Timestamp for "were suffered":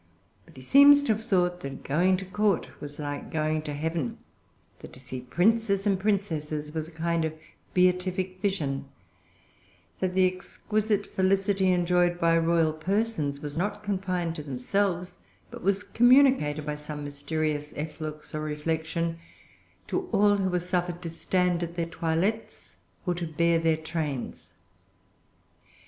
20.49-21.03